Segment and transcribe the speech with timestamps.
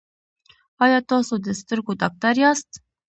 [0.83, 2.71] ایا تاسو د سترګو ډاکټر یاست؟